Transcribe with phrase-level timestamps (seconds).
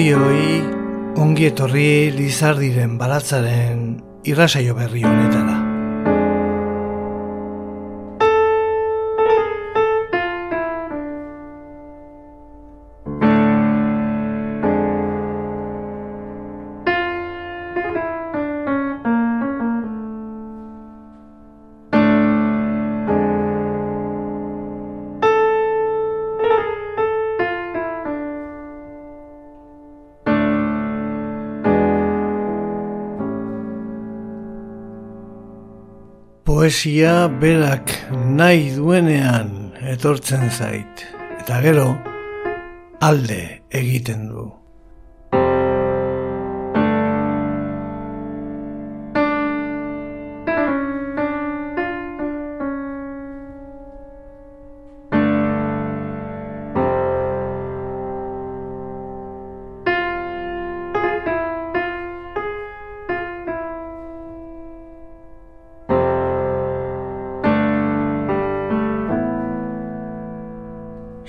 [0.00, 0.62] guztioi
[1.20, 3.84] ongi etorri lizardiren baratzaren
[4.32, 5.49] irrasaio berri honetara.
[36.70, 37.90] Poesia berak
[38.38, 39.48] nahi duenean
[39.92, 41.02] etortzen zait
[41.40, 41.88] eta gero
[43.08, 43.42] alde
[43.74, 44.44] egiten du.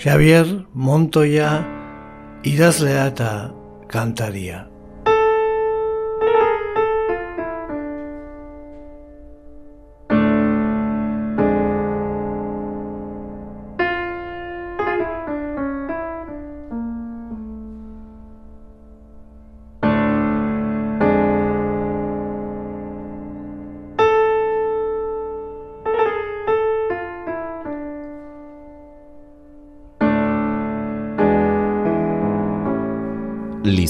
[0.01, 1.61] Xavier Montoya
[2.41, 3.29] idazlea eta
[3.85, 4.70] kantaria.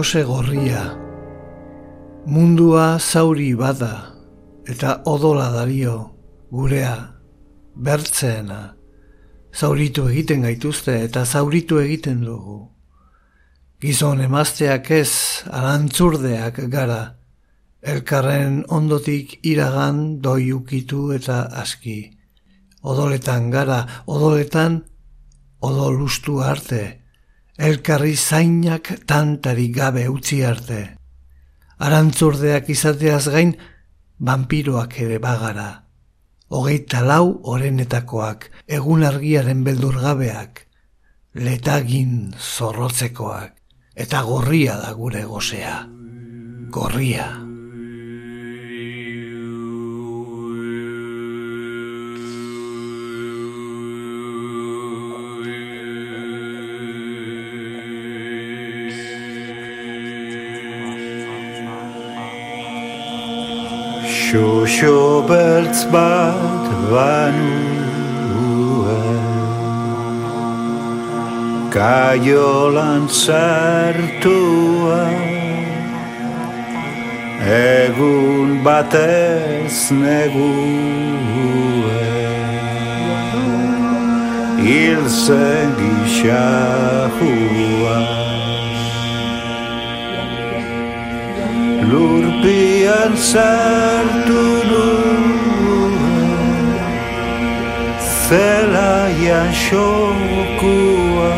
[0.00, 0.96] Gose gorria.
[2.24, 4.14] Mundua zauri bada
[4.64, 5.96] eta odola dario
[6.48, 6.94] gurea
[7.76, 8.60] bertzeena.
[9.52, 12.56] Zauritu egiten gaituzte eta zauritu egiten dugu.
[13.82, 15.12] Gizon emazteak ez
[15.60, 17.02] arantzurdeak gara.
[17.82, 21.98] Elkarren ondotik iragan doiukitu eta aski.
[22.80, 24.80] Odoletan gara, odoletan
[25.60, 26.99] odolustu arte
[27.60, 30.80] elkarri zainak tantari gabe utzi arte.
[31.80, 33.52] Arantzurdeak izateaz gain,
[34.18, 35.68] vampiroak ere bagara.
[36.50, 40.64] Hogeita lau orenetakoak, egun argiaren beldurgabeak,
[41.36, 43.54] letagin zorrotzekoak,
[43.94, 45.78] eta gorria da gure gozea.
[46.74, 47.49] Gorria.
[64.30, 67.38] Xoxo beltz bat banuen
[71.74, 75.02] Kaiolan zartua
[77.42, 80.78] Egun batez neguen
[84.62, 86.70] Hil zen gixahua
[92.40, 95.24] lurpian sartu nuen
[98.28, 101.34] zelaian xokua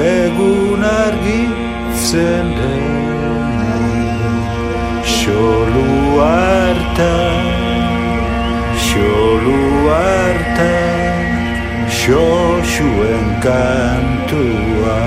[0.00, 2.86] egun argitzen den
[5.16, 5.88] xolu
[6.20, 7.16] harta
[8.86, 10.72] xolu harta
[12.00, 14.98] xoxuen kantua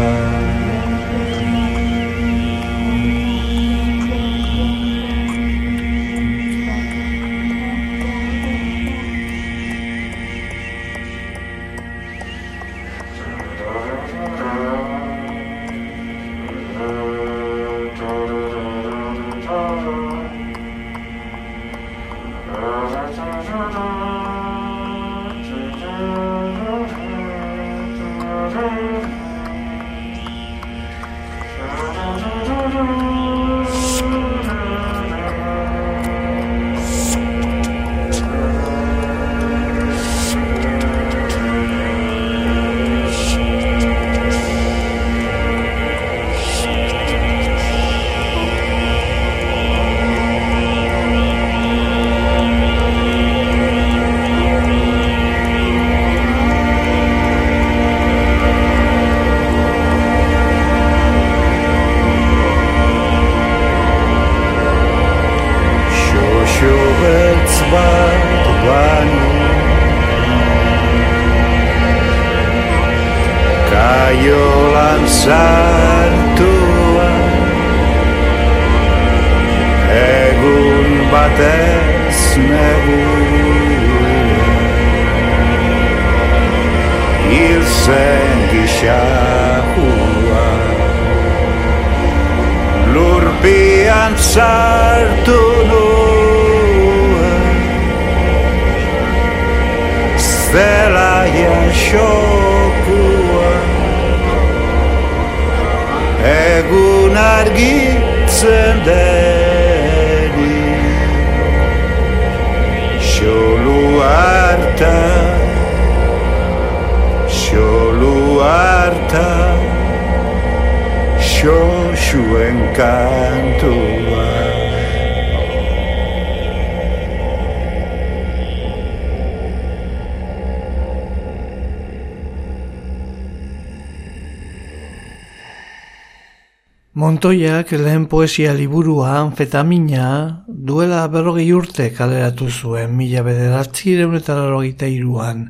[137.22, 140.06] Montoiak lehen poesia liburua anfetamina
[140.50, 145.44] duela berrogei urte kaleratu zuen mila bederatzireun eta larrogeita iruan.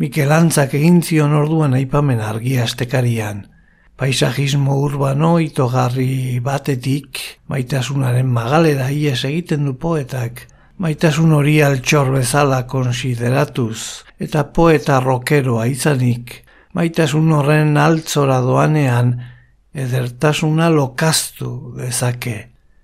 [0.00, 3.44] Mikel Antzak egin zion orduan aipamen argia astekarian.
[4.00, 7.20] Paisajismo urbano itogarri batetik,
[7.52, 10.46] maitasunaren magalera ies egiten du poetak,
[10.80, 16.38] maitasun hori altxor bezala konsideratuz, eta poeta rokeroa izanik,
[16.72, 19.18] maitasun horren altzora doanean,
[19.78, 22.36] edertasuna lokaztu dezake,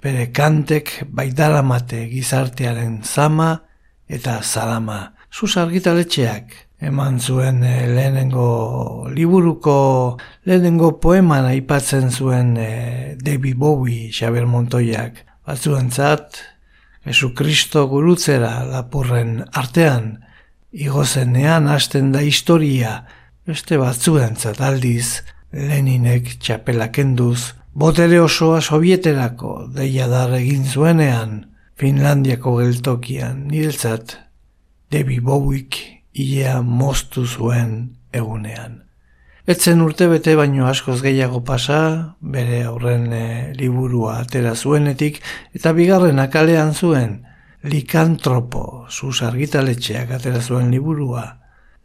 [0.03, 3.51] bere kantek baitaramate gizartearen zama
[4.09, 5.01] eta zalama.
[5.35, 6.53] Zuz argitaletxeak,
[6.85, 9.77] eman zuen e, lehenengo liburuko
[10.47, 15.25] lehenengo poeman aipatzen zuen e, David Bowie Xaber Montoiak.
[15.45, 16.39] Batzuentzat
[17.05, 20.15] Jesu Kristo gurutzera lapurren artean
[20.73, 23.03] igozenean hasten da historia.
[23.45, 31.45] Beste batzuentzat aldiz Leninek txapela kenduz botere osoa sovieterako deia dar egin zuenean
[31.79, 34.17] Finlandiako geltokian niltzat
[34.91, 35.79] David Bowiek
[36.15, 38.81] ilea moztu zuen egunean.
[39.47, 41.79] Etzen urte bete baino askoz gehiago pasa,
[42.19, 43.25] bere aurren e,
[43.59, 45.21] liburua atera zuenetik,
[45.55, 47.19] eta bigarren akalean zuen,
[47.63, 51.27] likantropo, zuz argitaletxeak atera zuen liburua.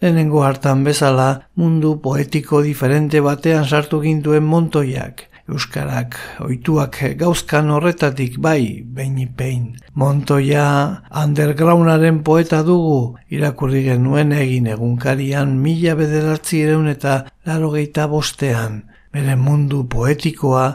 [0.02, 6.16] Lehenengo hartan bezala, mundu poetiko diferente batean sartu gintuen montoiak, Euskarak
[6.46, 9.80] oituak gauzkan horretatik bai, beini pein.
[9.98, 10.66] Montoia
[11.24, 17.16] undergroundaren poeta dugu, irakurri genuen egin egunkarian mila bederatzi ereun eta
[17.50, 18.84] larogeita bostean.
[19.14, 20.68] Bere mundu poetikoa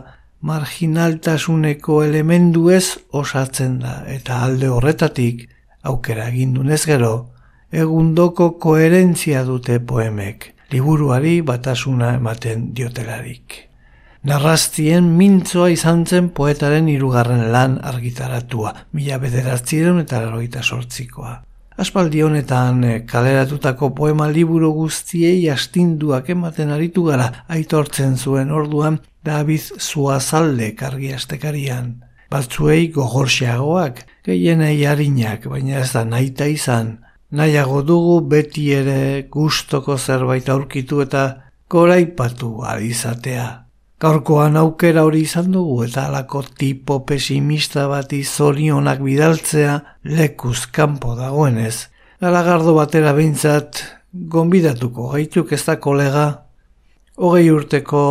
[0.43, 5.47] marginaltasuneko elemendu ez osatzen da, eta alde horretatik,
[5.87, 7.15] aukera egindunez gero,
[7.75, 13.57] egundoko koherentzia dute poemek, liburuari batasuna ematen diotelarik.
[14.25, 21.35] Narrastien mintzoa izan zen poetaren hirugarren lan argitaratua, mila bederatziren eta laroita sortzikoa.
[21.77, 29.81] Aspaldi honetan eh, kaleratutako poema liburu guztiei astinduak ematen aritu gara aitortzen zuen orduan David
[29.81, 31.97] Zuazalde kargiastekarian.
[32.31, 37.01] Batzuei gogorxeagoak, gehienei harinak, baina ez da naita izan.
[37.35, 41.23] Nahiago dugu beti ere gustoko zerbait aurkitu eta
[41.69, 43.47] goraipatu alizatea.
[43.99, 49.75] Gaurkoan aukera hori izan dugu eta alako tipo pesimista bat izorionak bidaltzea
[50.19, 51.89] lekuz kanpo dagoenez.
[52.23, 53.83] Galagardo batera behintzat
[54.37, 56.29] gonbidatuko gaituk ez da kolega.
[57.19, 58.05] Hogei urteko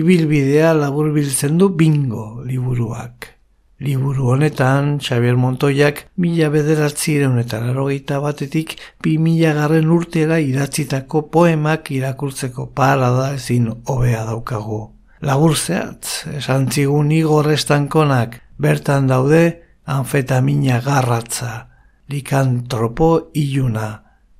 [0.00, 3.34] ibilbidea laburbiltzen du bingo liburuak.
[3.80, 11.88] Liburu honetan, Xavier Montoiak mila bederatzireun eta larogeita batetik bi mila garren urtera idatzitako poemak
[11.96, 14.82] irakurtzeko parada ezin hobea daukagu.
[15.24, 19.42] Lagur zehatz, esan zigun igor estankonak, bertan daude
[19.88, 21.70] anfetamina garratza,
[22.12, 23.88] likantropo iluna,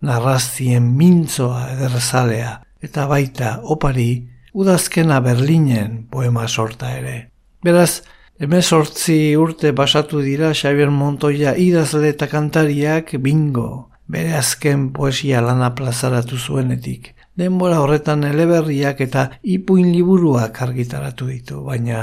[0.05, 4.11] narrazien mintzoa ederzalea, eta baita opari
[4.53, 7.31] udazkena Berlinen poema sorta ere.
[7.65, 8.03] Beraz,
[8.41, 16.39] emezortzi urte basatu dira Xavier Montoya idazle eta kantariak bingo, bere azken poesia lana plazaratu
[16.39, 22.03] zuenetik denbora horretan eleberriak eta ipuin liburuak argitaratu ditu, baina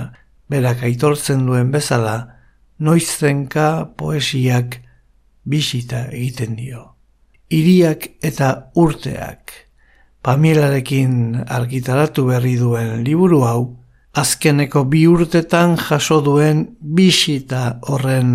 [0.50, 2.18] berak aitortzen duen bezala,
[2.80, 3.68] noiztenka
[4.00, 4.80] poesiak
[5.44, 6.84] bisita egiten dio.
[7.54, 9.54] Iriak eta urteak,
[10.26, 13.62] pamielarekin argitaratu berri duen liburu hau,
[14.18, 18.34] azkeneko bi urtetan jaso duen bisita horren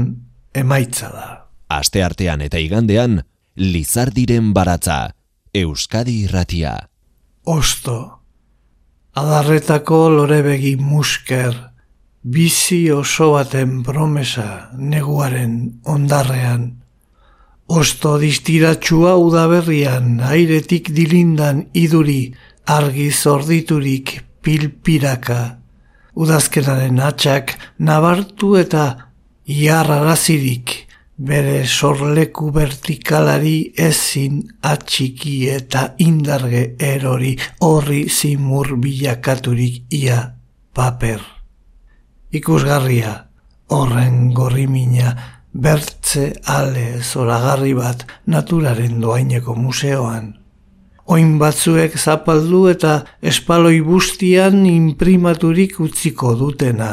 [0.54, 1.26] emaitza da.
[1.68, 3.22] Aste artean eta igandean,
[3.56, 5.12] Lizardiren baratza,
[5.52, 6.78] Euskadi irratia
[7.44, 8.18] osto.
[9.14, 11.54] Adarretako lorebegi musker,
[12.22, 16.70] bizi oso baten promesa neguaren ondarrean.
[17.66, 22.32] Osto distiratxua udaberrian, airetik dilindan iduri,
[22.66, 25.61] argi zorditurik pilpiraka.
[26.14, 28.84] Udazkenaren atxak nabartu eta
[29.48, 30.74] iarrarazirik,
[31.16, 40.18] bere sorleku vertikalari ezin atxiki eta indarge erori horri zimur bilakaturik ia
[40.74, 41.22] paper.
[42.32, 43.14] Ikusgarria,
[43.68, 45.16] horren gorrimina,
[45.52, 50.41] bertze ale zoragarri bat naturaren doaineko museoan.
[51.12, 52.92] Oin batzuek zapaldu eta
[53.30, 56.92] espaloi bustian imprimaturik utziko dutena.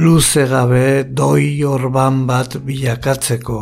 [0.00, 3.58] Luze gabe doi orban bat bilakatzeko,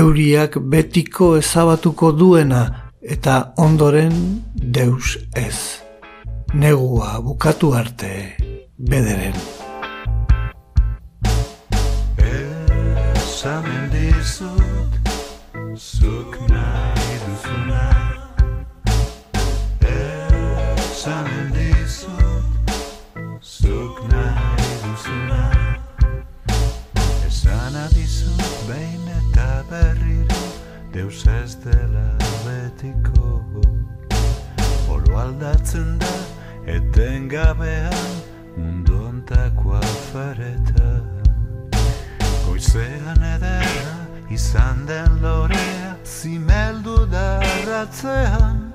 [0.00, 2.62] euriak betiko ezabatuko duena
[3.02, 4.18] eta ondoren
[4.78, 5.78] deus ez.
[6.54, 8.12] Negua bukatu arte
[8.78, 9.38] bederen.
[13.14, 14.98] Esamen dizut
[15.76, 16.40] Zuk
[35.46, 36.06] Oro aldatzen da
[36.66, 37.92] etengabean
[38.56, 41.04] Mundu ontako afaretan
[42.46, 43.94] Goizean ederra
[44.30, 48.72] izan den lorea Zimeldu darratzean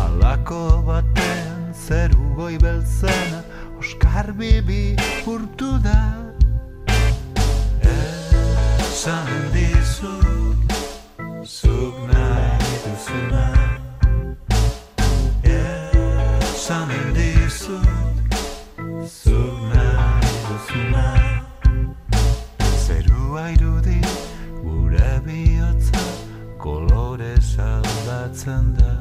[0.00, 3.42] Alako batean zeru goi beltzena
[3.78, 6.00] Oskar bibi urtu da.
[7.86, 9.67] Esan dizu
[16.68, 17.88] Esan dizut
[19.08, 21.04] Zuk nahi duzuna.
[22.84, 23.96] Zerua irudi
[24.60, 26.04] gure bihotza
[26.60, 28.92] kolore saldatzen da.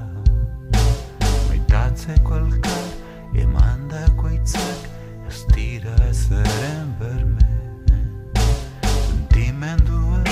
[1.50, 2.88] Maitatzeko elkar
[3.44, 4.88] emandako hitzak
[5.28, 7.52] ez dira ezeren berme.
[8.96, 10.32] Sentimenduak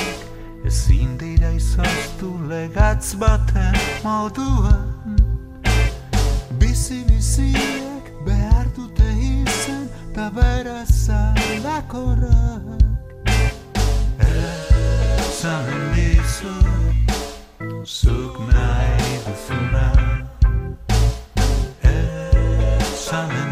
[0.72, 4.85] ezin dira izoztu legatz baten moduan
[6.86, 12.82] Bizi biziek behar dute izen ta beraz aldakorrak
[14.22, 15.66] Esan
[15.96, 16.54] dizu
[17.86, 19.88] Zuk nahi duzuna.
[21.84, 23.45] Esan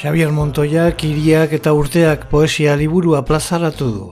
[0.00, 4.06] Xavier Montoyak iriak eta urteak poesia liburua plazaratu du.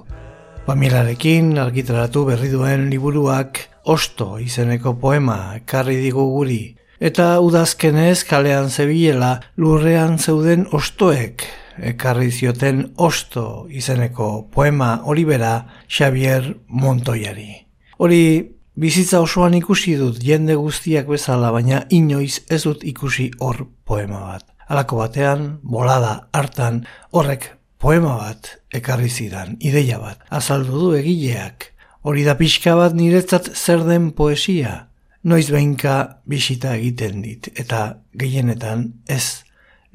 [0.66, 6.76] Pamilarekin argitaratu berri duen liburuak osto izeneko poema ekarri digu guri.
[7.00, 11.46] Eta udazkenez kalean zebilela lurrean zeuden ostoek
[11.94, 15.54] ekarri zioten osto izeneko poema olibera
[15.88, 17.64] Xavier Montoiari.
[17.96, 18.44] Hori
[18.76, 24.47] bizitza osoan ikusi dut jende guztiak bezala, baina inoiz ez dut ikusi hor poema bat.
[24.68, 26.82] Halako batean, bolada hartan
[27.16, 27.46] horrek
[27.80, 30.20] poema bat ekarri zidan, ideia bat.
[30.28, 31.70] Azaldu du egileak,
[32.04, 34.90] hori da pixka bat niretzat zer den poesia.
[35.24, 39.44] Noiz behinka bisita egiten dit, eta gehienetan ez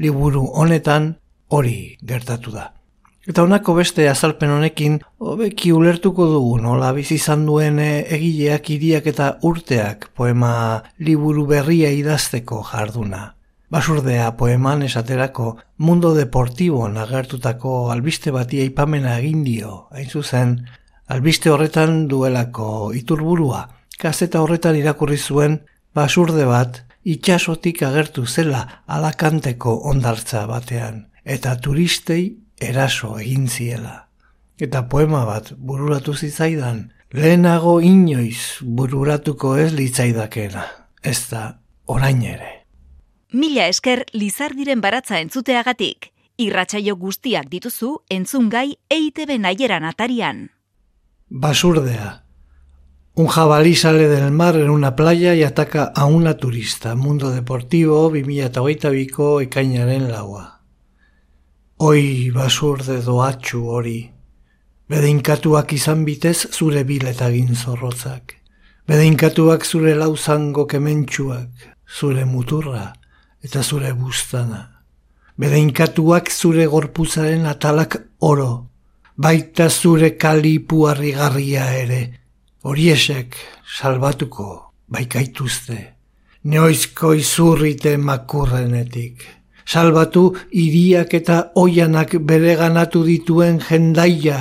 [0.01, 1.13] liburu honetan
[1.53, 2.71] hori gertatu da.
[3.29, 9.07] Eta honako beste azalpen honekin, hobeki ulertuko dugu nola bizi izan duen eh, egileak iriak
[9.13, 13.32] eta urteak poema liburu berria idazteko jarduna.
[13.73, 20.51] Basurdea poeman esaterako mundo deportibo nagertutako albiste bati aipamena egin dio, hain zuzen,
[21.07, 23.63] albiste horretan duelako iturburua,
[23.97, 25.57] kaseta horretan irakurri zuen
[25.97, 26.83] basurde bat
[27.15, 32.29] itxasotik agertu zela alakanteko ondartza batean, eta turistei
[32.61, 34.03] eraso egin ziela.
[34.61, 40.67] Eta poema bat bururatu zitzaidan, lehenago inoiz bururatuko ez litzaidakena,
[41.01, 41.47] ez da
[41.89, 42.62] orain ere.
[43.33, 50.43] Mila esker lizardiren baratza entzuteagatik, irratsaio guztiak dituzu entzungai EITB naieran atarian.
[51.29, 52.11] Basurdea,
[53.15, 56.93] Un jabalí sale del mar en una playa y ataca a una turista.
[56.95, 60.61] Mundo Deportivo, 2008ko ekainaren laua.
[61.77, 63.99] Oi basurde doatxu hori.
[64.89, 68.41] Bedeinkatuak izan bitez zure biletagin zorrotzak.
[68.87, 72.91] Bedeinkatuak zure lauzango kementsuak, zure muturra
[73.43, 74.61] eta zure bustana.
[75.37, 78.67] Bedeinkatuak zure gorpuzaren atalak oro,
[79.17, 82.01] baita zure kalipu harrigarria ere,
[82.63, 83.35] horiesek
[83.77, 84.49] salbatuko
[84.93, 85.79] baikaituzte,
[86.43, 89.23] neoizko izurrite makurrenetik.
[89.65, 94.39] Salbatu iriak eta oianak bereganatu dituen jendaia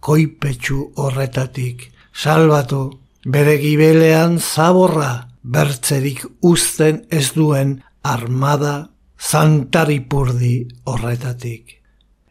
[0.00, 1.90] koipetsu horretatik.
[2.14, 2.84] Salbatu
[3.26, 11.80] bere gibelean zaborra bertzerik uzten ez duen armada zantaripurdi horretatik.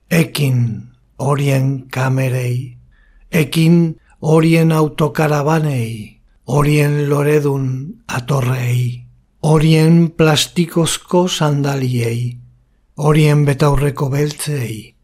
[0.09, 2.77] Ekin horien kamerei,
[3.31, 7.65] ekin horien autokarabanei, horien loredun
[8.07, 9.05] atorrei,
[9.43, 12.37] horien plastikozko sandaliei,
[12.97, 14.95] horien betaurreko beltzei,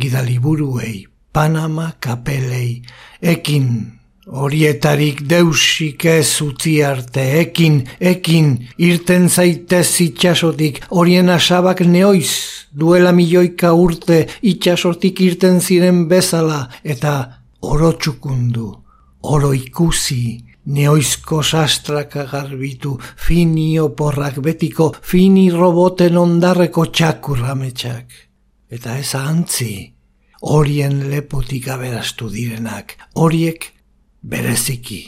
[0.00, 2.82] gidaliburuei, Panama kapelei,
[3.20, 12.30] ekin, horietarik deusik ez utzi arte, ekin, ekin, irten zaitez itxasotik, horien asabak neoiz,
[12.72, 17.14] duela milioika urte itxasotik irten ziren bezala, eta
[17.60, 18.70] oro txukundu,
[19.22, 28.22] oro ikusi, neoizko sastraka garbitu, fini oporrak betiko, fini roboten ondarreko txakurrametxak.
[28.72, 29.74] Eta ez antzi,
[30.48, 33.73] horien lepotik aberastu direnak, horiek
[34.24, 35.02] bereziki.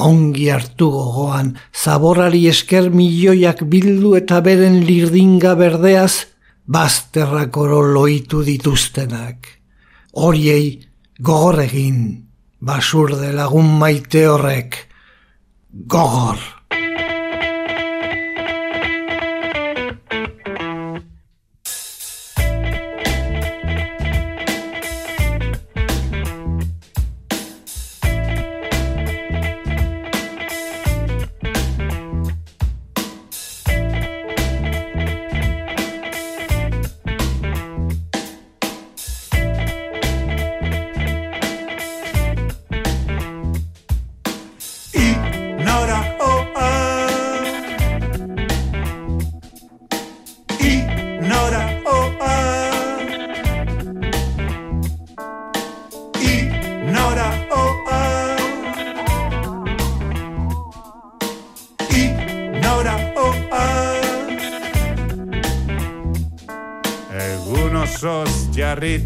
[0.00, 6.26] Ongi hartu gogoan, zaborari esker milioiak bildu eta beren lirdinga berdeaz,
[6.64, 9.48] bazterrak oro loitu dituztenak.
[10.12, 10.80] Horiei
[11.20, 11.98] gogor egin,
[12.60, 14.78] basurde lagun maite horrek,
[15.70, 16.59] gogor.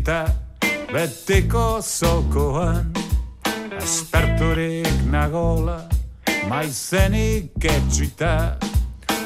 [0.05, 0.27] Jarrita
[0.93, 2.93] betiko zokoan
[3.77, 5.89] Asperturik nagola
[6.49, 8.57] maizenik etxita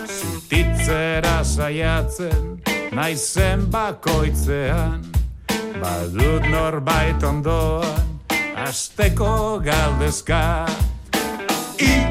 [0.07, 2.61] Zutitzera saiatzen
[2.93, 5.05] naizen bakoitzean
[5.81, 8.19] Badut norbait ondoan
[8.57, 10.67] asteko galdezka.
[11.79, 12.09] I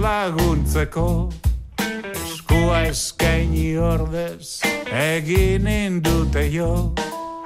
[0.00, 1.30] laguntzeko
[2.12, 4.60] eskua eskaini ordez
[4.92, 6.94] egin indute jo.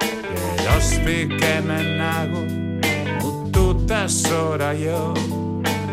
[0.01, 2.43] Geroztik hemen nago
[3.29, 5.13] ututa zora jo.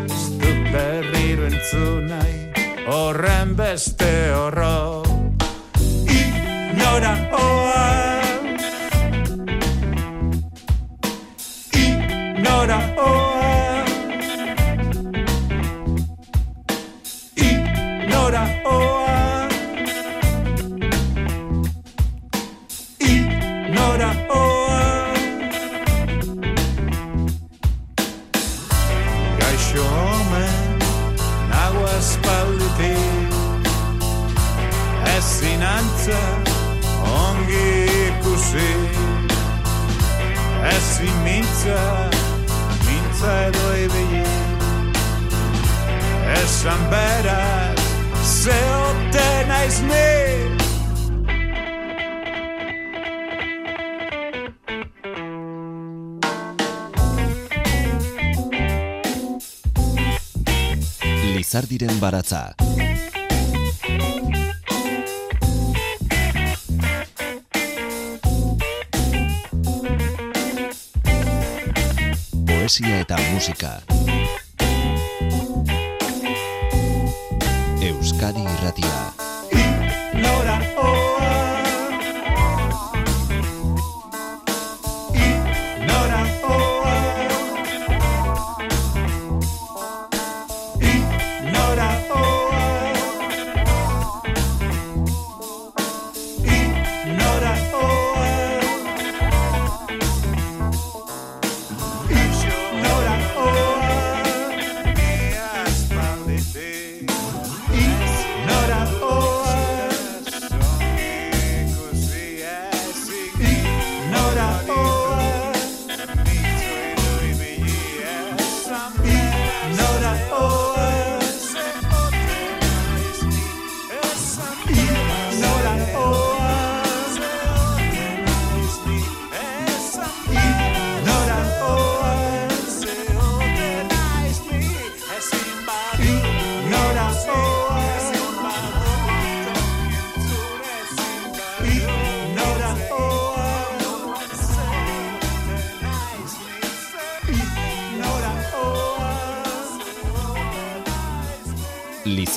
[0.05, 2.33] Ez dut berriro entzunai
[2.87, 5.03] horren beste horro.
[6.21, 8.00] Ignora oa
[61.51, 62.53] Lizardiren baratza
[72.47, 73.73] poesia eta musika.
[77.83, 79.20] Euskadi Irratia.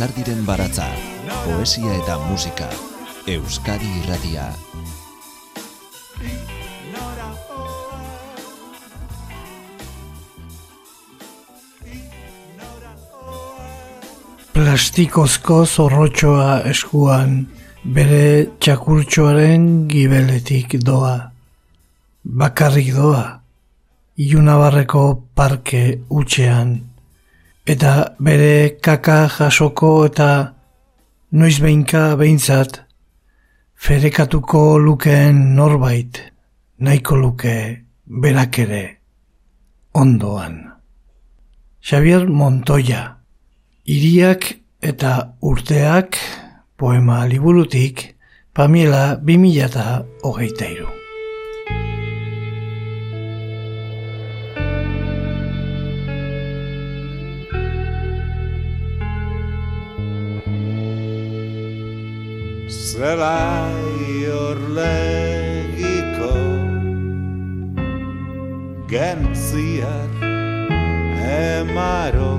[0.04, 0.84] Lizardiren baratza,
[1.46, 2.66] poesia eta musika,
[3.24, 4.50] Euskadi irratia.
[14.52, 17.38] Plastikozko zorrotxoa eskuan,
[17.96, 21.16] bere txakurtxoaren gibeletik doa.
[22.44, 23.28] Bakarrik doa,
[24.20, 26.82] iunabarreko parke utxean
[27.66, 30.30] eta bere kaka jasoko eta
[31.32, 32.82] noiz behinka behintzat
[33.74, 36.20] ferekatuko lukeen norbait
[36.78, 37.56] nahiko luke
[38.06, 38.84] berak ere
[39.94, 40.60] ondoan.
[41.80, 43.16] Xavier Montoya,
[43.84, 46.18] iriak eta urteak
[46.76, 48.16] poema liburutik
[48.54, 51.03] Pamela 2008
[62.94, 66.34] zelai orlegiko
[68.92, 70.14] gentziak
[71.38, 72.34] emaro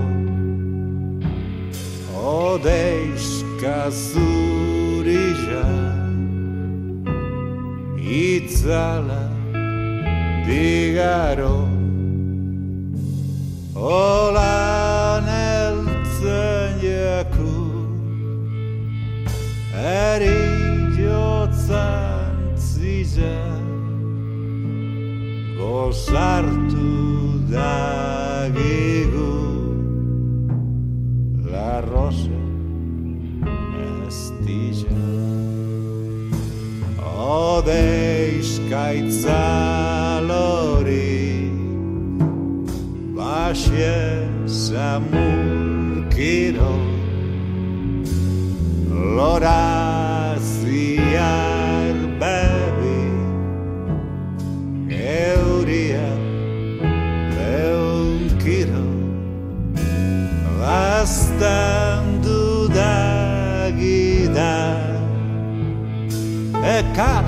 [2.36, 5.68] odeiska zurija
[8.24, 9.24] itzala
[10.48, 11.56] digaro
[21.67, 23.38] zantzia
[25.58, 26.93] gozartu
[27.54, 29.34] dagigu
[31.51, 32.41] la rosa
[34.06, 35.10] estilla
[37.56, 39.41] odeizkaitza
[40.30, 41.25] lori
[43.17, 43.97] Bashe
[44.65, 45.15] samurkiro
[66.95, 67.25] cara.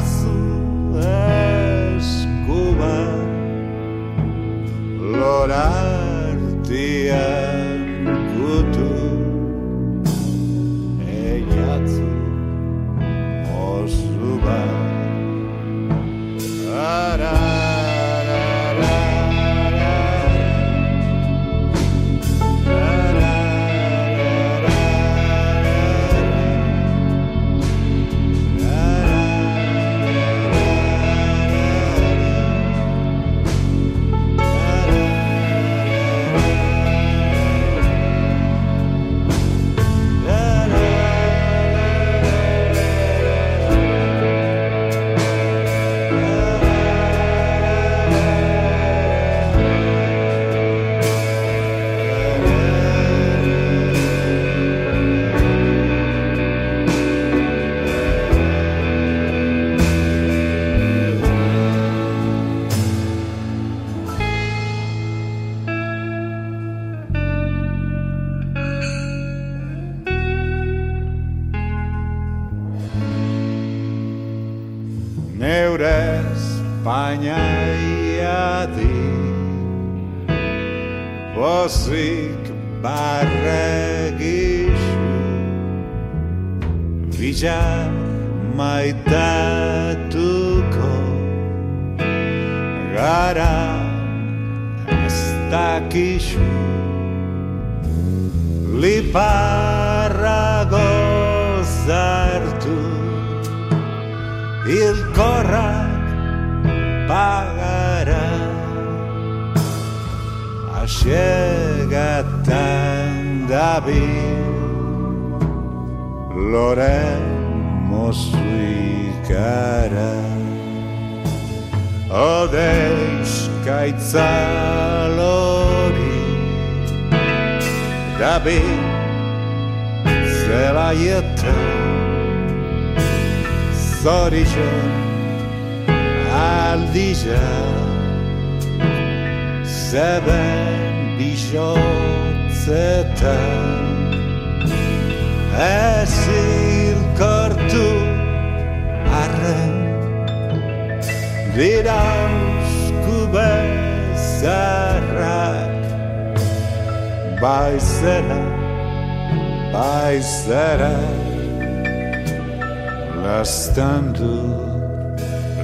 [163.37, 164.25] Lastando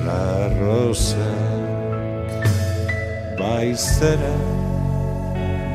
[0.06, 1.28] la rosa.
[3.40, 4.36] Baizera,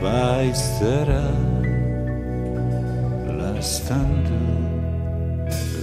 [0.01, 1.25] baizera
[3.41, 4.39] Lastando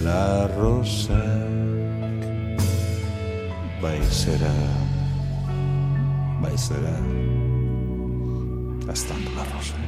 [0.06, 1.22] la rosa.
[3.82, 4.54] Baizera,
[6.40, 6.96] baizera
[8.88, 9.85] Lastando la rosa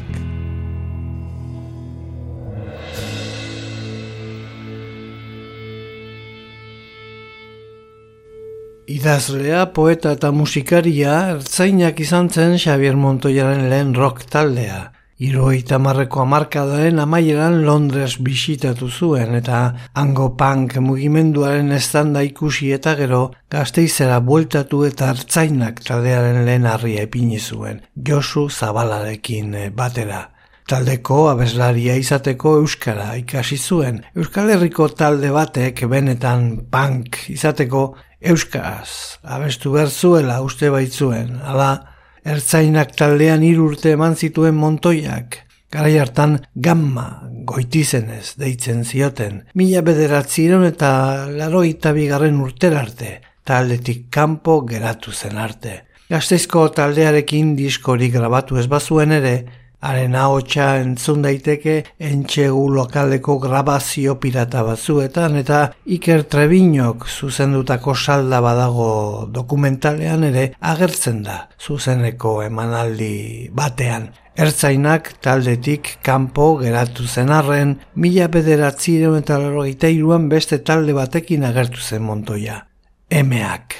[8.87, 14.93] Idazlea, poeta eta musikaria, ertzainak izan zen Xavier Montoyaren lehen rock taldea.
[15.27, 19.59] Iroita marreko amarkadaren amaieran Londres bisitatu zuen eta
[19.91, 23.21] hango punk mugimenduaren estanda ikusi eta gero
[23.51, 30.29] gazteizera bueltatu eta ertzainak taldearen lehen harria epini zuen, Josu Zabalarekin batera.
[30.67, 34.01] Taldeko abeslaria izateko euskara ikasi zuen.
[34.19, 37.83] Euskal Herriko talde batek benetan punk izateko
[38.19, 38.89] euskaraz
[39.23, 41.37] abestu berzuela uste baitzuen.
[41.39, 41.69] Hala,
[42.27, 45.37] ertzainak taldean irurte eman zituen montoiak.
[45.71, 47.05] Garai hartan gamma
[47.47, 49.45] goitizenez deitzen zioten.
[49.55, 50.89] Mila bederatziron eta
[51.31, 53.21] laroita bigarren urterarte.
[53.47, 55.77] Taldetik kanpo geratu zen arte.
[56.11, 59.33] Gazteizko taldearekin diskorik grabatu ez bazuen ere,
[59.79, 65.59] Haren ahotsa entzun daiteke entxegu lokaleko grabazio pirata batzuetan eta
[65.93, 74.09] Iker Trebinok zuzendutako salda badago dokumentalean ere agertzen da zuzeneko emanaldi batean.
[74.37, 82.01] Ertzainak taldetik kanpo geratu zen arren, mila bederatzireun eta iruan beste talde batekin agertu zen
[82.01, 82.65] montoia.
[83.09, 83.75] Emeak.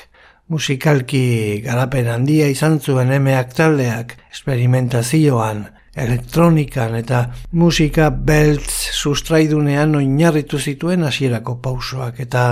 [0.47, 5.65] Musikalki garapen handia izan zuen emeak taldeak, esperimentazioan,
[5.97, 12.43] elektronikan eta musika beltz sustraidunean oinarritu zituen hasierako pausoak eta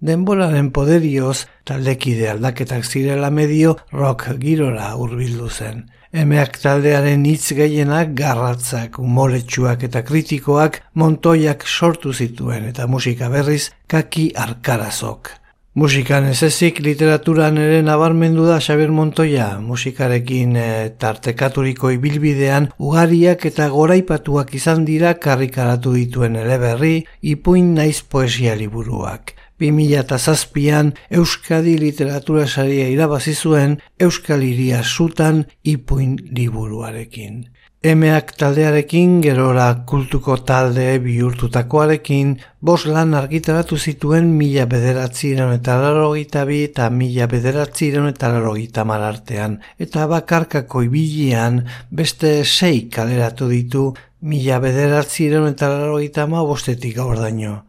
[0.00, 5.86] denboraren poderioz taldekide aldaketak zirela medio rock girora hurbildu zen.
[6.12, 14.30] Emeak taldearen hitz gehienak garratzak, umoretsuak eta kritikoak montoiak sortu zituen eta musika berriz kaki
[14.46, 15.34] arkarazok.
[15.78, 20.64] Musikan ez ezik literaturan ere nabarmendu da Xabier Montoya, musikarekin e,
[20.98, 29.36] tartekaturiko ibilbidean ugariak eta goraipatuak izan dira karrikaratu dituen eleberri, ipuin naiz poesia liburuak.
[29.62, 37.44] 2007an Euskadi literatura saria irabazi zuen Euskal Hiria sutan ipuin liburuarekin.
[37.86, 46.64] Emeak taldearekin, gerora kultuko talde bihurtutakoarekin, bos lan argitaratu zituen mila bederatzi eta laro bi
[46.64, 55.28] eta mila bederatzi eta laro marartean, eta bakarkako ibilian beste sei kaleratu ditu mila bederatzi
[55.28, 56.00] eta laro
[56.44, 57.67] bostetik gaur daño.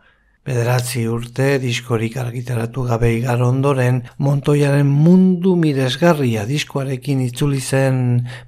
[0.49, 7.99] Bederatzi urte diskorik argitaratu gabe igar ondoren, Montoiaren mundu miresgarria diskoarekin itzuli zen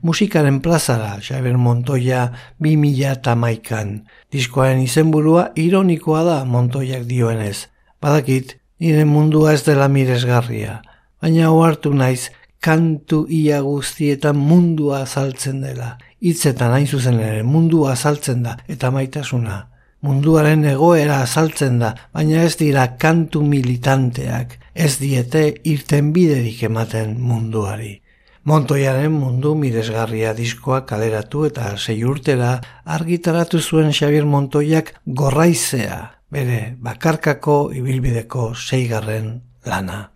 [0.02, 2.24] musikaren plazara, Xaber Montoia
[2.58, 4.00] bi mila eta maikan.
[4.34, 7.68] Diskoaren izenburua ironikoa da Montoiak dioenez.
[8.02, 10.80] Badakit, nire mundua ez dela miresgarria,
[11.22, 12.32] baina ohartu naiz
[12.66, 16.00] kantu ia guztietan mundua azaltzen dela.
[16.18, 19.68] Hitzetan hain zuzen ere mundua azaltzen da eta maitasuna
[20.02, 28.00] munduaren egoera azaltzen da, baina ez dira kantu militanteak, ez diete irten biderik ematen munduari.
[28.44, 36.00] Montoiaren mundu miresgarria diskoa kaleratu eta sei urtera argitaratu zuen Xavier Montoiak gorraizea,
[36.32, 39.36] bere bakarkako ibilbideko seigarren
[39.66, 40.11] lana.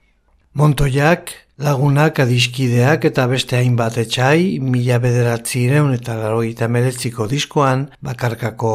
[0.55, 8.71] Montoiak Lagunak adiskideak eta beste hainbat etxai, mila bederatzi ireun eta laroita meretziko diskoan, bakarkako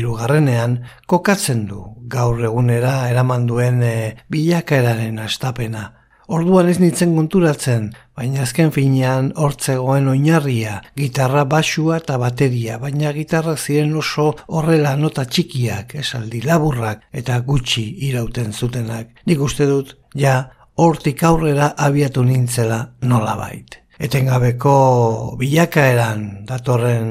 [0.00, 0.78] irugarrenean,
[1.08, 1.80] kokatzen du
[2.12, 3.94] gaur egunera eraman duen e,
[4.32, 5.82] bilakaeraren astapena.
[6.30, 13.60] Orduan ez nintzen konturatzen, baina azken finean hortzegoen oinarria, gitarra basua eta bateria, baina gitarrak
[13.60, 19.12] ziren oso horrela nota txikiak, esaldi laburrak eta gutxi irauten zutenak.
[19.26, 20.38] Nik uste dut, ja,
[20.80, 23.76] hortik aurrera abiatu nintzela nola bait.
[24.00, 27.10] Etengabeko bilakaeran datorren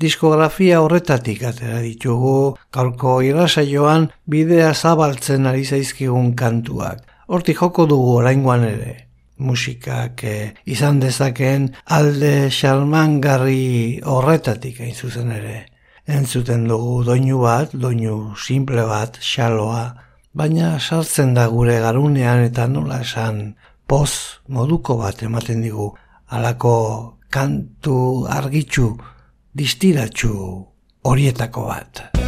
[0.00, 7.04] diskografia horretatik atera ditugu, kalko irrasa joan bidea zabaltzen ari zaizkigun kantuak.
[7.28, 8.96] Hortik joko dugu oraingoan ere.
[9.36, 15.66] Musikak eh, izan dezakeen alde xalmangarri horretatik hain zuzen ere.
[16.08, 19.90] Entzuten dugu doinu bat, doinu simple bat, xaloa,
[20.34, 23.54] baina sartzen da gure garunean eta nola esan
[23.86, 24.12] poz
[24.48, 25.90] moduko bat ematen digu
[26.30, 26.76] halako
[27.30, 28.94] kantu argitsu
[29.54, 30.32] distiratsu
[31.02, 32.19] horietako bat.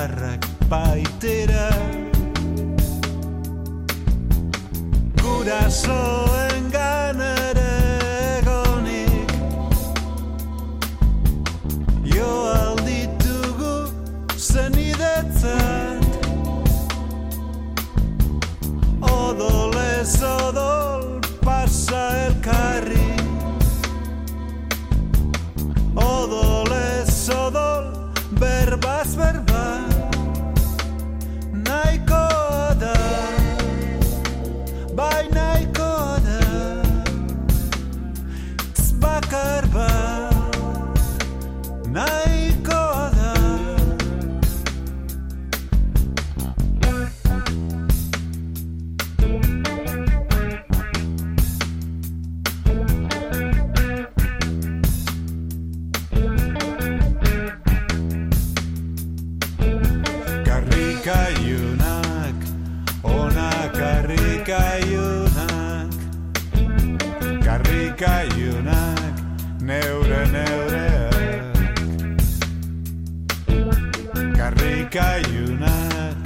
[0.00, 1.68] Zaharrak baitera.
[5.20, 6.39] Gurasoen
[68.00, 69.16] karrikaiunak
[69.60, 71.56] neure neureak.
[74.38, 76.16] Karrikaiunak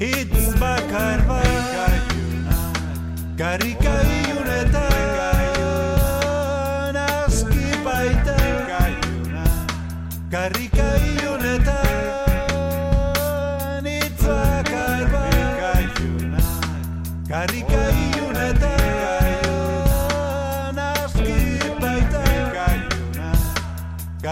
[0.00, 2.76] Hitz bakar bakaiunak
[3.36, 3.75] Karrikaiunetan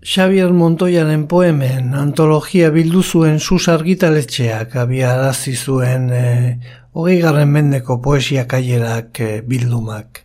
[0.05, 6.21] Xavier Montoyaren poemen antologia bildu zuen sus argitaletxeak abiarazi zuen e,
[6.93, 10.21] hogei garren mendeko poesia kailerak e, bildumak.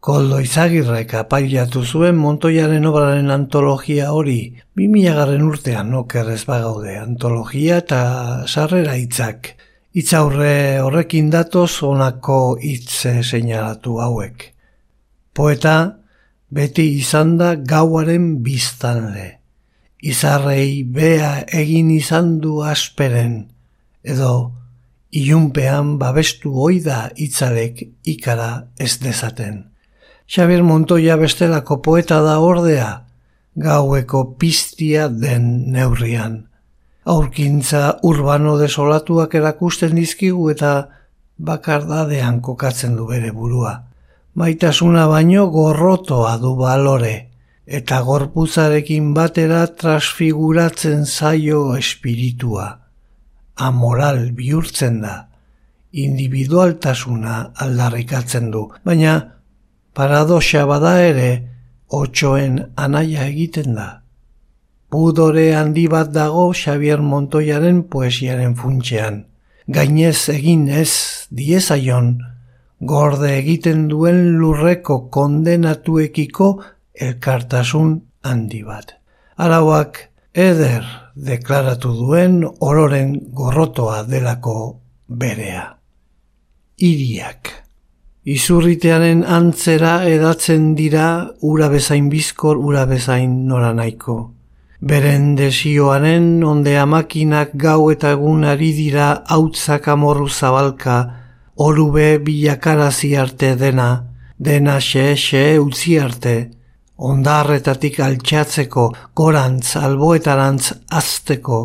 [0.00, 4.38] Koldo izagirrek apailatu zuen Montoyaren obraren antologia hori,
[4.80, 8.00] 2000 garren urtean okerrez bagaude antologia eta
[8.48, 9.52] sarrera hitzak.
[9.92, 14.46] Itzaurre horrekin datoz honako hitze seinalatu hauek.
[15.36, 15.98] Poeta,
[16.48, 19.26] beti izan da gauaren biztanle.
[20.00, 23.34] Izarrei bea egin izan du asperen,
[24.02, 24.30] edo
[25.12, 29.60] ilunpean babestu oida itzalek ikara ez dezaten.
[30.24, 32.88] Xabier Montoya bestelako poeta da ordea,
[33.60, 36.46] gaueko piztia den neurrian.
[37.04, 40.72] Aurkintza urbano desolatuak erakusten dizkigu eta
[41.38, 43.72] bakardadean kokatzen du bere burua.
[44.34, 47.14] Maitasuna baino gorrotoa du balore,
[47.66, 52.68] eta gorputzarekin batera transfiguratzen zaio espiritua.
[53.56, 55.16] Amoral bihurtzen da,
[55.92, 59.16] individualtasuna aldarrikatzen du, baina
[59.92, 61.30] paradoxa bada ere,
[61.90, 64.01] otxoen anaia egiten da.
[64.92, 69.22] Pudore handi bat dago Xavier Montoyaren poesiaren funtsean.
[69.64, 70.92] Gainez egin ez
[71.32, 72.18] diezaion,
[72.92, 76.48] gorde egiten duen lurreko kondenatuekiko
[77.06, 77.94] elkartasun
[78.28, 78.92] handi bat.
[79.40, 80.02] Arauak
[80.34, 80.84] eder
[81.16, 84.58] deklaratu duen ororen gorrotoa delako
[85.08, 85.64] berea.
[86.76, 87.48] Iriak.
[88.28, 91.08] Izurritearen antzera edatzen dira
[91.40, 94.20] ura bezain bizkor, ura bezain nora nahiko.
[94.82, 100.96] Beren desioaren onde amakinak gau eta egun ari dira hautzak amorru zabalka,
[101.54, 104.08] orube bilakarazi arte dena,
[104.38, 106.34] dena xe-xe utzi arte,
[106.98, 111.62] ondarretatik altxatzeko, gorantz, alboetarantz azteko,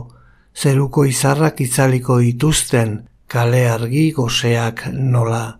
[0.54, 5.58] zeruko izarrak itzaliko dituzten, kale argi goseak nola.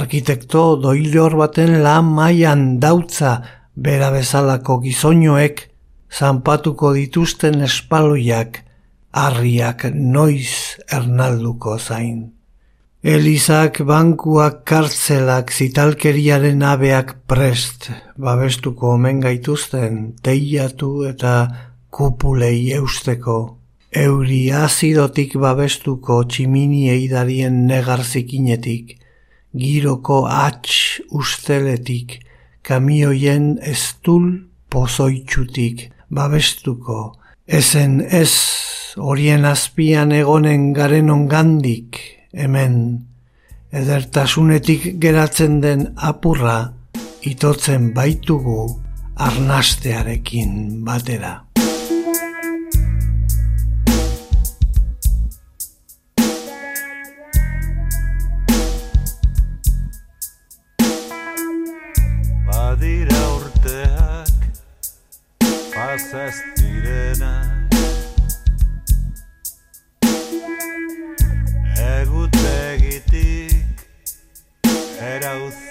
[0.00, 3.42] Arkitekto doilor baten lan mailan dautza
[3.76, 5.66] bera bezalako gizoinoek
[6.10, 8.64] zanpatuko dituzten espaloiak,
[9.12, 12.32] harriak noiz ernalduko zain.
[13.02, 17.88] Elizak, bankuak, kartzelak, zitalkeriaren abeak prest,
[18.20, 21.34] babestuko omen gaituzten, teiatu eta
[21.90, 23.38] kupulei eusteko.
[23.90, 28.98] Euri azidotik babestuko tximini eidarien negarzikinetik,
[29.56, 32.20] giroko atx usteletik,
[32.62, 34.28] kamioien estul
[34.70, 37.14] pozoitxutik, babestuko,
[37.46, 38.32] ezen ez
[38.96, 41.98] horien azpian egonen garen ongandik,
[42.32, 42.76] hemen,
[43.70, 46.72] edertasunetik geratzen den apurra,
[47.26, 48.66] itotzen baitugu
[49.20, 51.49] arnastearekin batera.
[66.10, 67.70] Pasaz direnak
[71.78, 73.54] Egutegitik
[74.98, 75.69] erauziak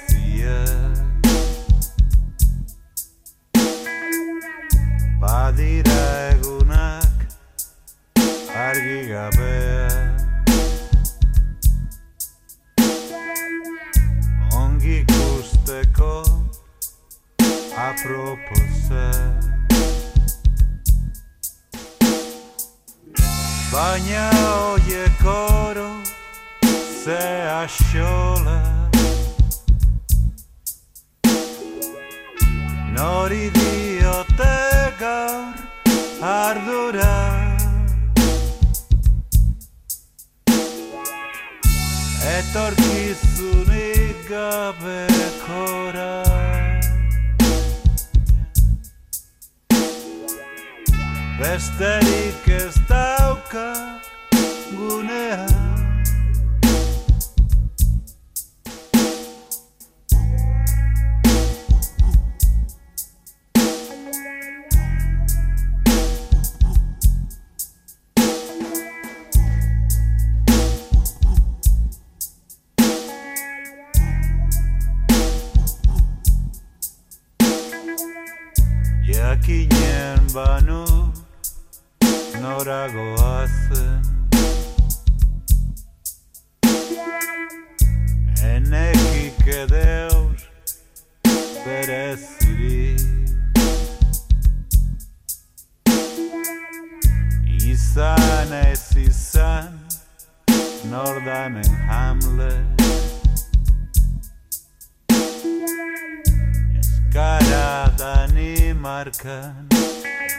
[108.80, 109.68] Danimarkan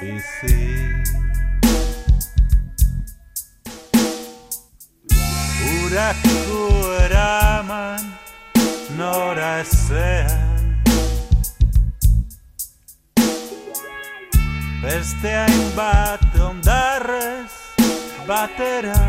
[0.00, 0.72] bizi
[5.76, 6.64] Uraku
[7.04, 8.00] eraman
[8.96, 10.80] nora ezean
[14.80, 17.52] Beste hainbat ondarrez
[18.24, 19.04] batera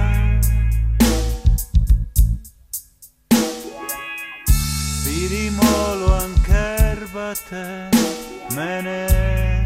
[5.07, 9.65] Zirimoloan kerbaten menean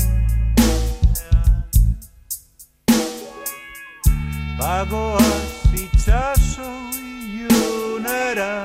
[4.59, 6.69] Bagoaz itxaso
[7.41, 8.64] ilunera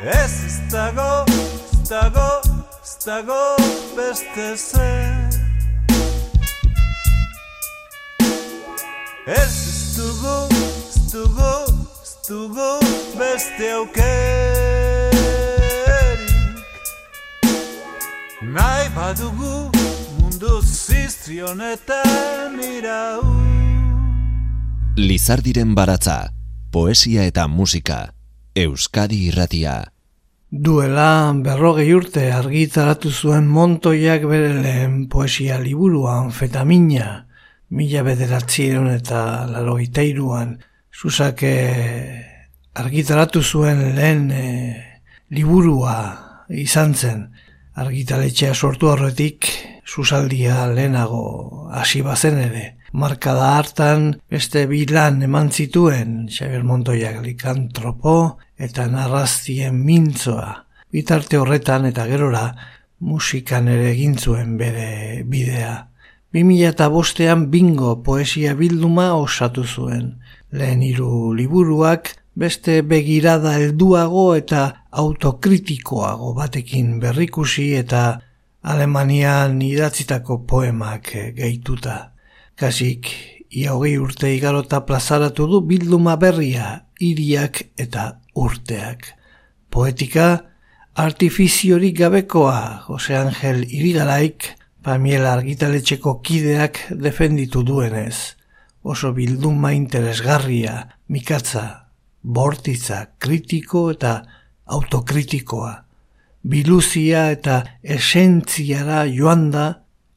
[0.00, 2.40] Ez ez dago, ez dago,
[2.82, 3.56] ez dago
[3.96, 5.28] beste zer.
[9.26, 10.46] Ez ez dugu,
[12.02, 12.78] ez dugu,
[13.18, 15.18] beste aukerik.
[18.54, 19.70] Nahi badugu
[20.20, 23.26] mundu ziztrionetan irau
[24.94, 26.30] Lizardiren baratza,
[26.70, 28.17] poesia eta musika,
[28.58, 29.92] Euskadi irratia.
[30.50, 37.28] Duela berrogei urte argitaratu zuen montoiak bere lehen poesia liburuan fetamina,
[37.70, 40.56] mila bederatzieron eta laro itairuan,
[40.90, 41.52] Susake
[42.74, 44.46] argitaratu zuen lehen e,
[45.30, 45.94] liburua
[46.50, 47.28] izan zen,
[47.78, 49.46] argitaletxea sortu horretik,
[49.86, 52.77] susaldia lehenago hasi bazen ere.
[52.92, 60.64] Markada hartan beste bilan eman zituen Xavier Montoiak likantropo eta narraztien mintzoa.
[60.90, 62.46] Bitarte horretan eta gerora
[63.00, 65.76] musikan ere egin zuen bere bidea.
[66.32, 70.18] 2005 bostean bingo poesia bilduma osatu zuen.
[70.50, 78.20] Lehen hiru liburuak beste begirada helduago eta autokritikoago batekin berrikusi eta
[78.62, 82.17] Alemanian idatzitako poemak gehituta.
[82.58, 83.06] Kasik,
[83.54, 89.12] ia hogei urte igarota plazaratu du bilduma berria, iriak eta urteak.
[89.70, 90.26] Poetika,
[90.98, 98.34] artifiziorik gabekoa, Jose Angel Irigaraik, Pamiela argitaletxeko kideak defenditu duenez.
[98.82, 101.64] Oso bilduma interesgarria, mikatza,
[102.22, 104.16] bortitza, kritiko eta
[104.66, 105.74] autokritikoa.
[106.42, 109.68] Biluzia eta esentziara joan da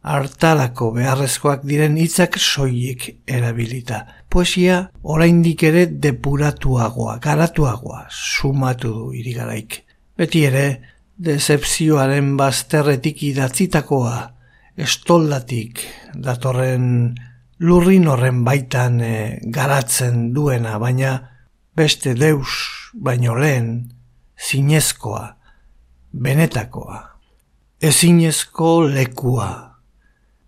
[0.02, 4.06] hartalako beharrezkoak diren hitzak soilik erabilita.
[4.30, 9.82] Poesia oraindik ere depuratuagoa, garatuagoa, sumatu du irigaraik.
[10.18, 10.66] Beti ere,
[11.22, 14.16] decepzioaren bazterretik idatzitakoa,
[14.82, 15.84] estoldatik
[16.16, 17.14] datorren
[17.62, 21.14] lurrin horren baitan e, garatzen duena, baina
[21.78, 22.50] beste deus
[22.94, 23.92] baino lehen
[24.42, 25.36] zinezkoa,
[26.12, 27.02] benetakoa,
[27.82, 29.71] ezinezko lekua.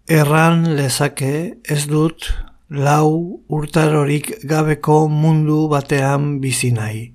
[0.08, 2.26] Erran lezake ez dut
[2.70, 7.14] lau urtarorik gabeko mundu batean bizi nahi.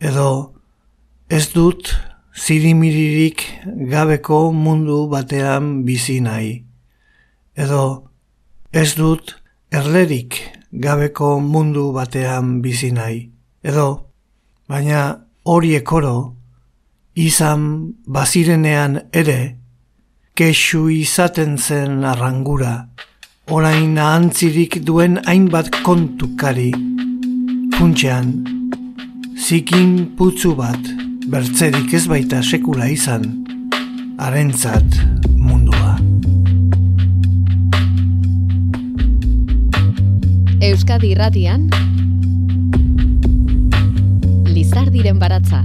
[0.00, 0.54] Edo
[1.28, 1.92] ez dut
[2.34, 3.44] zirimiririk
[3.90, 6.64] gabeko mundu batean bizi nahi.
[7.54, 8.08] Edo
[8.72, 9.36] ez dut
[9.70, 10.40] erlerik
[10.72, 13.30] gabeko mundu batean bizi nahi.
[13.62, 14.08] Edo,
[14.68, 16.32] baina hori ekoro,
[17.14, 19.55] izan bazirenean ere,
[20.36, 22.90] kexu izaten zen arrangura,
[23.48, 26.68] orain ahantzirik duen hainbat kontukari,
[27.78, 28.34] funtxean,
[29.40, 30.90] zikin putzu bat,
[31.32, 33.24] bertzerik ez baita sekula izan,
[34.20, 35.00] arentzat
[35.40, 35.96] mundua.
[40.60, 41.70] Euskadi irratian,
[44.52, 45.64] Lizardiren baratza.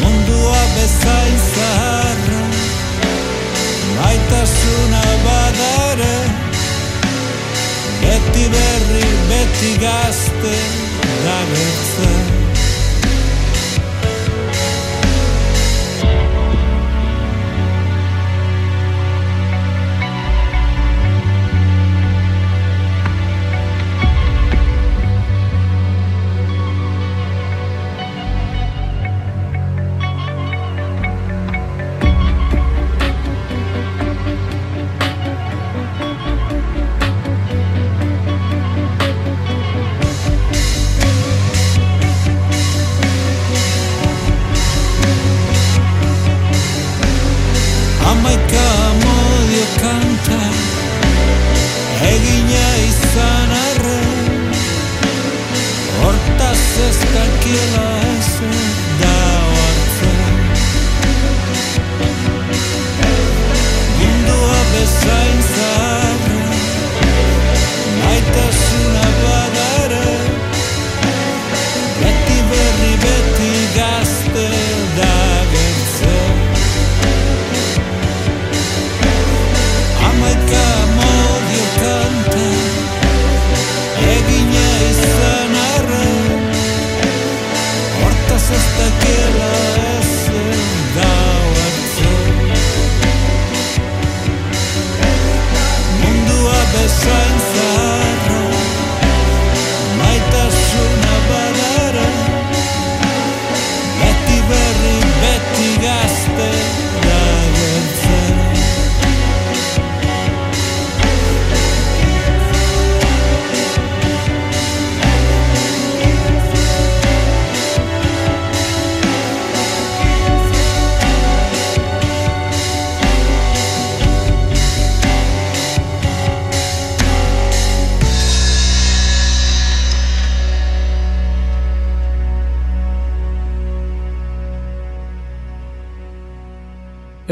[0.00, 2.44] Mundua bezain zaharra
[3.96, 6.16] Maitasuna badare
[8.04, 10.56] Beti berri, beti gazte
[11.24, 12.33] Dagertzen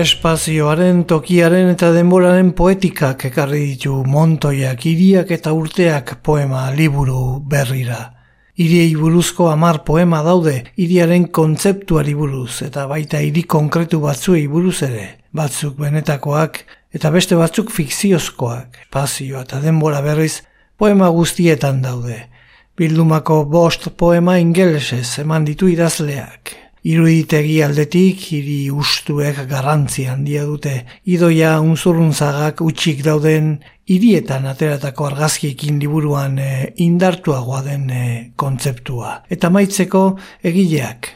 [0.02, 8.00] Espazioaren, tokiaren eta denboraren poetikak ekarri ditu montoiak, iriak eta urteak poema liburu berrira.
[8.58, 15.04] Iriei buruzko amar poema daude, iriaren kontzeptuari buruz eta baita hiri konkretu batzuei buruz ere.
[15.30, 20.40] Batzuk benetakoak eta beste batzuk fikziozkoak, espazio eta denbora berriz
[20.82, 22.18] poema guztietan daude.
[22.74, 26.56] Bildumako bost poema ingelesez eman ditu idazleak.
[26.82, 30.80] Iruditegi aldetik, hiri ustuek garrantzi handia dute.
[31.06, 33.52] Idoia unzurruntzagak utxik dauden
[33.86, 38.04] hirietan ateratako argazkiekin liburuan e, indartuagoa den e,
[38.34, 39.20] kontzeptua.
[39.30, 40.02] Eta maitzeko
[40.42, 41.12] egileak.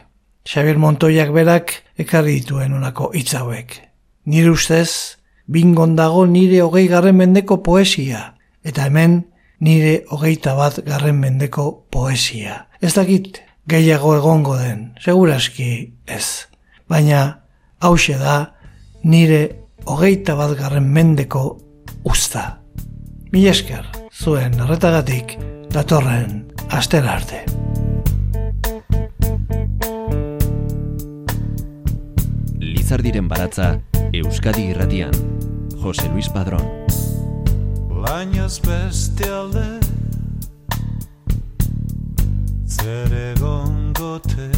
[0.47, 3.81] Xabier Montoiak berak ekarri dituen unako hauek.
[4.27, 8.37] Nire ustez, bingon dago nire hogei garren mendeko poesia.
[8.63, 9.25] Eta hemen,
[9.59, 12.69] nire hogeita bat garren mendeko poesia.
[12.81, 16.47] Ez dakit, gehiago egongo den, seguraski ez.
[16.89, 17.43] Baina,
[17.83, 18.37] hause da,
[19.03, 19.41] nire
[19.87, 21.43] hogeita bat garren mendeko
[22.07, 22.61] usta.
[23.33, 25.35] Mil esker, zuen arretagatik,
[25.75, 27.43] datorren astera arte.
[32.63, 33.75] Lizardiren baratza,
[34.15, 35.15] Euskadi irratian,
[35.83, 36.63] Jose Luis Padrón.
[38.07, 39.67] Bainaz beste alde
[42.87, 44.49] zer egon gote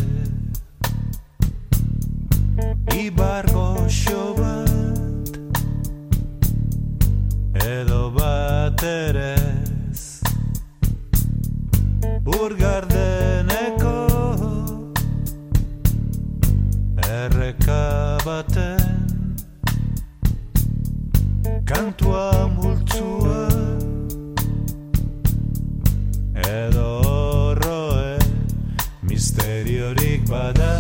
[3.03, 5.31] Ibar goxo bat
[7.68, 10.03] Edo bat erez.
[12.39, 13.97] Urgardeneko
[17.20, 17.83] Erreka
[18.26, 19.07] baten
[21.72, 23.28] Kantua multzua
[30.31, 30.72] bada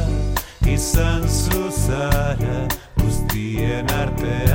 [0.74, 2.58] izan zuzara
[3.00, 4.47] guztien artean